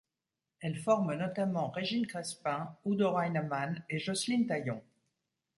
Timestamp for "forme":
0.79-1.13